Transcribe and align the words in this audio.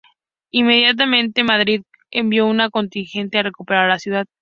Inmediatamente 0.49 1.43
Madrid 1.43 1.83
envió 2.09 2.47
un 2.47 2.59
contingente 2.71 3.37
a 3.37 3.43
recuperar 3.43 3.87
la 3.87 3.99
ciudad. 3.99 4.25